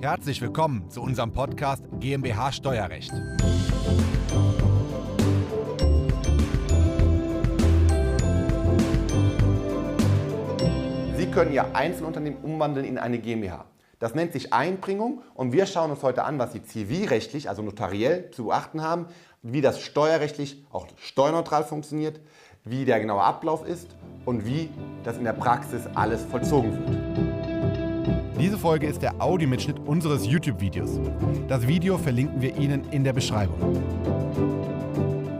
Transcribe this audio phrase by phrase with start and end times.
[0.00, 3.10] Herzlich willkommen zu unserem Podcast GmbH Steuerrecht.
[11.16, 13.64] Sie können Ihr Einzelunternehmen umwandeln in eine GmbH.
[13.98, 18.30] Das nennt sich Einbringung und wir schauen uns heute an, was Sie zivilrechtlich, also notariell
[18.30, 19.06] zu beachten haben,
[19.42, 22.20] wie das steuerrechtlich auch steuerneutral funktioniert,
[22.62, 23.88] wie der genaue Ablauf ist
[24.24, 24.70] und wie
[25.02, 27.07] das in der Praxis alles vollzogen wird.
[28.38, 31.00] Diese Folge ist der Audiomitschnitt unseres YouTube-Videos.
[31.48, 33.58] Das Video verlinken wir Ihnen in der Beschreibung.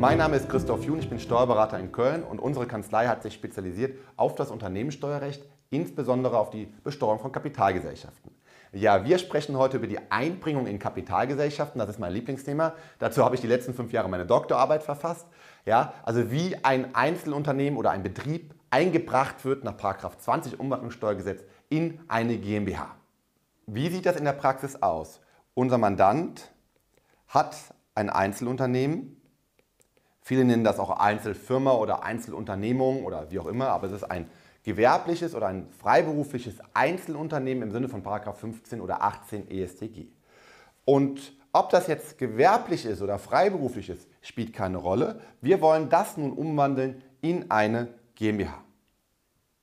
[0.00, 3.34] Mein Name ist Christoph Jun, ich bin Steuerberater in Köln und unsere Kanzlei hat sich
[3.34, 8.32] spezialisiert auf das Unternehmenssteuerrecht, insbesondere auf die Besteuerung von Kapitalgesellschaften.
[8.72, 11.78] Ja, wir sprechen heute über die Einbringung in Kapitalgesellschaften.
[11.78, 12.74] Das ist mein Lieblingsthema.
[12.98, 15.28] Dazu habe ich die letzten fünf Jahre meine Doktorarbeit verfasst.
[15.64, 22.38] Ja, also wie ein Einzelunternehmen oder ein Betrieb eingebracht wird nach 20 Umwandlungssteuergesetz in eine
[22.38, 22.96] GmbH.
[23.66, 25.20] Wie sieht das in der Praxis aus?
[25.54, 26.50] Unser Mandant
[27.28, 27.56] hat
[27.94, 29.20] ein Einzelunternehmen.
[30.22, 34.30] Viele nennen das auch Einzelfirma oder Einzelunternehmung oder wie auch immer, aber es ist ein
[34.62, 40.08] gewerbliches oder ein freiberufliches Einzelunternehmen im Sinne von 15 oder 18 ESTG.
[40.84, 45.20] Und ob das jetzt gewerblich ist oder freiberuflich ist, spielt keine Rolle.
[45.40, 47.88] Wir wollen das nun umwandeln in eine
[48.20, 48.52] GmbH.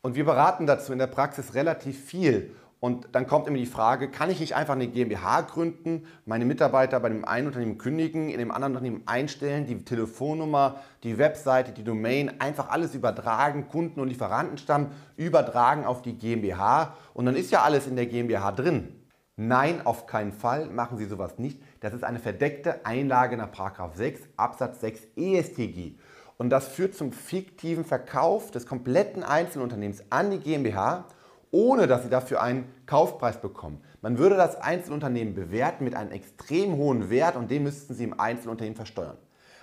[0.00, 4.10] Und wir beraten dazu in der Praxis relativ viel und dann kommt immer die Frage,
[4.10, 8.38] kann ich nicht einfach eine GmbH gründen, meine Mitarbeiter bei dem einen Unternehmen kündigen, in
[8.38, 14.08] dem anderen Unternehmen einstellen, die Telefonnummer, die Webseite, die Domain, einfach alles übertragen, Kunden- und
[14.08, 18.94] Lieferantenstamm übertragen auf die GmbH und dann ist ja alles in der GmbH drin.
[19.36, 21.62] Nein, auf keinen Fall machen Sie sowas nicht.
[21.80, 23.50] Das ist eine verdeckte Einlage nach
[23.94, 25.98] 6 Absatz 6 ESTG.
[26.38, 31.04] Und das führt zum fiktiven Verkauf des kompletten Einzelunternehmens an die GmbH
[31.50, 33.82] ohne dass sie dafür einen Kaufpreis bekommen.
[34.02, 38.18] Man würde das Einzelunternehmen bewerten mit einem extrem hohen Wert und den müssten sie im
[38.18, 39.16] Einzelunternehmen versteuern.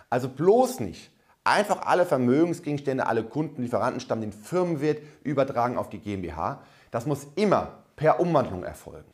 [0.09, 1.11] Also bloß nicht
[1.43, 6.61] einfach alle Vermögensgegenstände, alle Kunden, Lieferantenstamm, den Firmenwert übertragen auf die GmbH.
[6.91, 9.09] Das muss immer per Umwandlung erfolgen.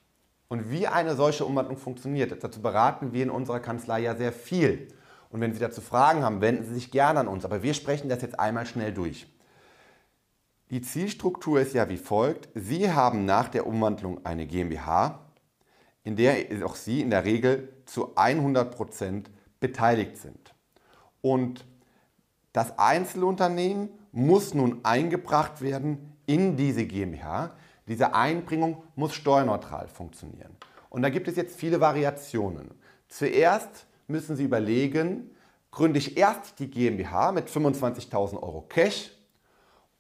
[0.48, 4.90] Und wie eine solche Umwandlung funktioniert, dazu beraten wir in unserer Kanzlei ja sehr viel.
[5.32, 7.46] Und wenn Sie dazu Fragen haben, wenden Sie sich gerne an uns.
[7.46, 9.28] Aber wir sprechen das jetzt einmal schnell durch.
[10.70, 12.50] Die Zielstruktur ist ja wie folgt.
[12.56, 15.20] Sie haben nach der Umwandlung eine GmbH,
[16.04, 19.26] in der auch Sie in der Regel zu 100%
[19.60, 20.54] beteiligt sind.
[21.22, 21.66] Und
[22.54, 27.52] das Einzelunternehmen muss nun eingebracht werden in diese GmbH.
[27.88, 30.56] Diese Einbringung muss steuerneutral funktionieren.
[30.90, 32.72] Und da gibt es jetzt viele Variationen.
[33.08, 35.32] Zuerst müssen Sie überlegen,
[35.72, 39.12] gründe ich erst die GmbH mit 25.000 Euro Cash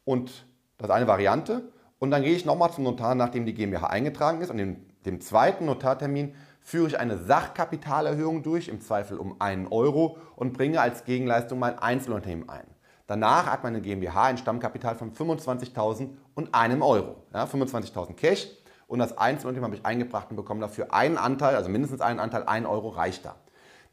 [0.05, 0.45] und
[0.77, 1.71] das ist eine Variante.
[1.99, 4.49] Und dann gehe ich nochmal zum Notar, nachdem die GmbH eingetragen ist.
[4.49, 10.17] Und in dem zweiten Notartermin führe ich eine Sachkapitalerhöhung durch, im Zweifel um einen Euro,
[10.35, 12.65] und bringe als Gegenleistung mein Einzelunternehmen ein.
[13.05, 17.17] Danach hat meine GmbH ein Stammkapital von 25.000 und einem Euro.
[17.33, 18.47] Ja, 25.000 Cash
[18.87, 22.43] und das Einzelunternehmen habe ich eingebracht und bekomme dafür einen Anteil, also mindestens einen Anteil,
[22.43, 23.35] 1 Euro reicht da.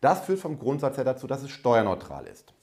[0.01, 2.55] Das führt vom Grundsatz her dazu, dass es steuerneutral ist.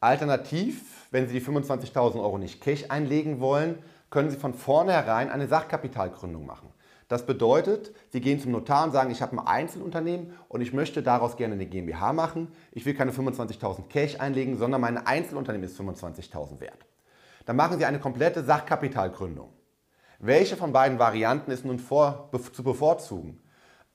[0.00, 3.78] Alternativ, wenn Sie die 25.000 Euro nicht Cash einlegen wollen,
[4.10, 6.68] können Sie von vornherein eine Sachkapitalgründung machen.
[7.08, 11.02] Das bedeutet, Sie gehen zum Notar und sagen, ich habe ein Einzelunternehmen und ich möchte
[11.02, 12.48] daraus gerne eine GmbH machen.
[12.72, 16.86] Ich will keine 25.000 Cash einlegen, sondern mein Einzelunternehmen ist 25.000 wert.
[17.44, 19.52] Dann machen Sie eine komplette Sachkapitalgründung.
[20.18, 23.42] Welche von beiden Varianten ist nun vor, zu bevorzugen?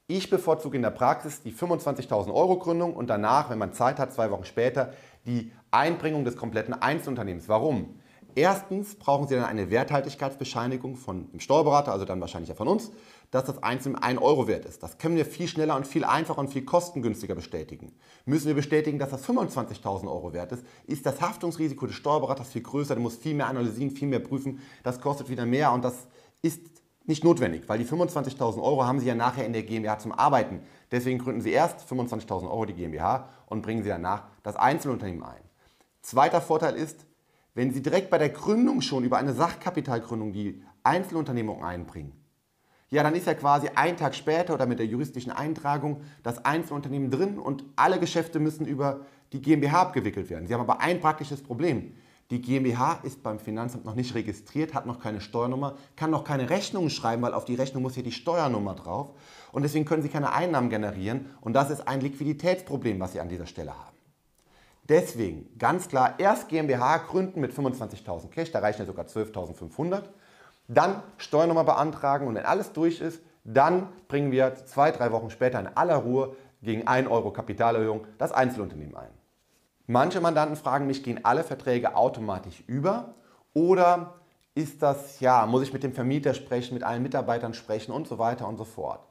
[0.09, 4.13] Ich bevorzuge in der Praxis die 25.000 Euro Gründung und danach, wenn man Zeit hat,
[4.13, 4.93] zwei Wochen später,
[5.25, 7.49] die Einbringung des kompletten Einzelunternehmens.
[7.49, 7.99] Warum?
[8.33, 12.91] Erstens brauchen Sie dann eine Werthaltigkeitsbescheinigung von dem Steuerberater, also dann wahrscheinlich ja von uns,
[13.31, 14.81] dass das Einzelne 1 Euro wert ist.
[14.81, 17.91] Das können wir viel schneller und viel einfacher und viel kostengünstiger bestätigen.
[18.25, 22.61] Müssen wir bestätigen, dass das 25.000 Euro wert ist, ist das Haftungsrisiko des Steuerberaters viel
[22.61, 26.07] größer, der muss viel mehr analysieren, viel mehr prüfen, das kostet wieder mehr und das
[26.41, 26.76] ist
[27.07, 30.61] nicht notwendig, weil die 25.000 Euro haben Sie ja nachher in der GmbH zum Arbeiten.
[30.91, 35.41] Deswegen gründen Sie erst 25.000 Euro die GmbH und bringen Sie danach das Einzelunternehmen ein.
[36.01, 37.05] Zweiter Vorteil ist,
[37.53, 42.13] wenn Sie direkt bei der Gründung schon über eine Sachkapitalgründung die Einzelunternehmung einbringen,
[42.89, 47.11] ja, dann ist ja quasi ein Tag später oder mit der juristischen Eintragung das Einzelunternehmen
[47.11, 49.01] drin und alle Geschäfte müssen über
[49.33, 50.47] die GmbH abgewickelt werden.
[50.47, 51.95] Sie haben aber ein praktisches Problem.
[52.29, 56.49] Die GmbH ist beim Finanzamt noch nicht registriert, hat noch keine Steuernummer, kann noch keine
[56.49, 59.13] Rechnungen schreiben, weil auf die Rechnung muss hier die Steuernummer drauf.
[59.51, 61.27] Und deswegen können Sie keine Einnahmen generieren.
[61.39, 63.95] Und das ist ein Liquiditätsproblem, was Sie an dieser Stelle haben.
[64.89, 70.03] Deswegen ganz klar erst GmbH gründen mit 25.000 Cash, da reichen ja sogar 12.500.
[70.67, 75.59] Dann Steuernummer beantragen und wenn alles durch ist, Dann bringen wir zwei, drei Wochen später
[75.59, 79.16] in aller Ruhe gegen 1 Euro Kapitalerhöhung das Einzelunternehmen ein.
[79.87, 83.15] Manche Mandanten fragen mich, gehen alle Verträge automatisch über
[83.53, 84.15] oder
[84.53, 88.17] ist das, ja, muss ich mit dem Vermieter sprechen, mit allen Mitarbeitern sprechen und so
[88.17, 89.07] weiter und so fort.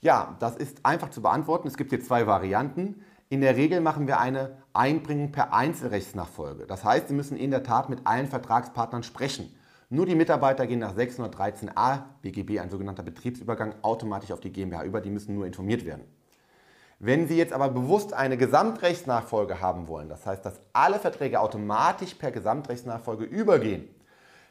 [0.00, 1.66] Ja, das ist einfach zu beantworten.
[1.66, 3.02] Es gibt hier zwei Varianten.
[3.28, 6.66] In der Regel machen wir eine Einbringung per Einzelrechtsnachfolge.
[6.66, 9.52] Das heißt, Sie müssen in der Tat mit allen Vertragspartnern sprechen.
[9.88, 15.00] Nur die Mitarbeiter gehen nach 613a BGB, ein sogenannter Betriebsübergang, automatisch auf die GmbH über.
[15.00, 16.04] Die müssen nur informiert werden.
[17.02, 22.12] Wenn Sie jetzt aber bewusst eine Gesamtrechtsnachfolge haben wollen, das heißt, dass alle Verträge automatisch
[22.12, 23.88] per Gesamtrechtsnachfolge übergehen,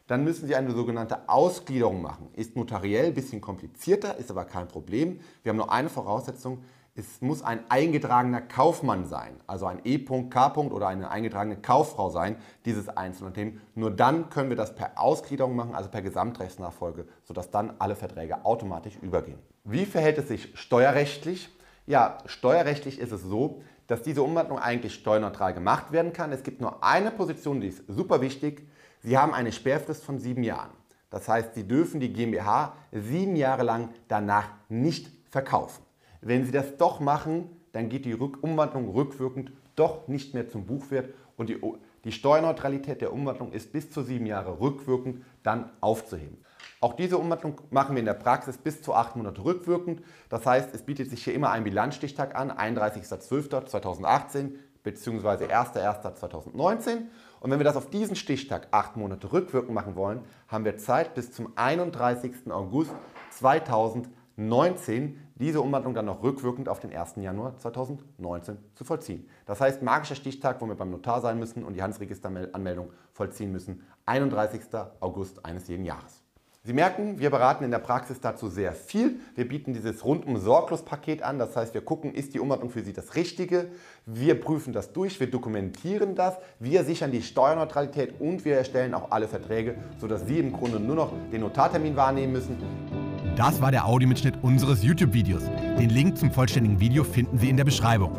[0.07, 2.29] dann müssen Sie eine sogenannte Ausgliederung machen.
[2.33, 5.19] Ist notariell ein bisschen komplizierter, ist aber kein Problem.
[5.43, 6.63] Wir haben nur eine Voraussetzung,
[6.95, 10.57] es muss ein eingetragener Kaufmann sein, also ein E.K.
[10.57, 12.35] oder eine eingetragene Kauffrau sein,
[12.65, 13.61] dieses Einzelunternehmen.
[13.75, 18.43] Nur dann können wir das per Ausgliederung machen, also per Gesamtrechtsnachfolge, sodass dann alle Verträge
[18.43, 19.37] automatisch übergehen.
[19.65, 21.51] Wie verhält es sich steuerrechtlich?
[21.89, 26.31] Ja, steuerrechtlich ist es so, dass diese Umwandlung eigentlich steuerneutral gemacht werden kann.
[26.31, 28.69] Es gibt nur eine Position, die ist super wichtig.
[28.99, 30.69] Sie haben eine Sperrfrist von sieben Jahren.
[31.09, 35.81] Das heißt, Sie dürfen die GmbH sieben Jahre lang danach nicht verkaufen.
[36.21, 41.11] Wenn Sie das doch machen, dann geht die Umwandlung rückwirkend doch nicht mehr zum Buchwert
[41.37, 41.59] und die,
[42.03, 46.37] die Steuerneutralität der Umwandlung ist bis zu sieben Jahre rückwirkend dann aufzuheben.
[46.81, 50.01] Auch diese Umwandlung machen wir in der Praxis bis zu acht Monate rückwirkend.
[50.29, 54.51] Das heißt, es bietet sich hier immer ein Bilanzstichtag an, 31.12.2018
[54.83, 55.53] bzw.
[55.53, 57.07] 1.1.2019.
[57.41, 61.15] Und wenn wir das auf diesen Stichtag acht Monate rückwirkend machen wollen, haben wir Zeit
[61.15, 62.49] bis zum 31.
[62.49, 62.93] August
[63.31, 67.15] 2019, diese Umwandlung dann noch rückwirkend auf den 1.
[67.17, 69.27] Januar 2019 zu vollziehen.
[69.45, 73.85] Das heißt, magischer Stichtag, wo wir beim Notar sein müssen und die Handelsregisteranmeldung vollziehen müssen,
[74.05, 74.61] 31.
[75.01, 76.23] August eines jeden Jahres.
[76.61, 79.21] Sie merken, wir beraten in der Praxis dazu sehr viel.
[79.33, 81.39] Wir bieten dieses rundum sorglos Paket an.
[81.39, 83.67] Das heißt, wir gucken, ist die Umwandlung für Sie das Richtige?
[84.05, 89.11] Wir prüfen das durch, wir dokumentieren das, wir sichern die Steuerneutralität und wir erstellen auch
[89.11, 92.98] alle Verträge, sodass Sie im Grunde nur noch den Notartermin wahrnehmen müssen.
[93.39, 95.43] Das war der Audiomitschnitt unseres YouTube-Videos.
[95.79, 98.11] Den Link zum vollständigen Video finden Sie in der Beschreibung.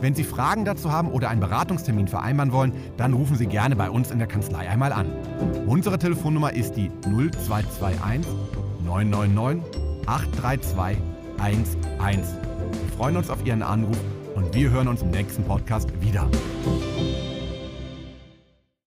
[0.00, 3.90] Wenn Sie Fragen dazu haben oder einen Beratungstermin vereinbaren wollen, dann rufen Sie gerne bei
[3.90, 5.12] uns in der Kanzlei einmal an.
[5.66, 8.26] Unsere Telefonnummer ist die 0221
[8.86, 9.62] 999
[10.06, 10.98] 832
[11.44, 11.76] 11.
[12.06, 13.98] Wir freuen uns auf Ihren Anruf
[14.34, 16.26] und wir hören uns im nächsten Podcast wieder.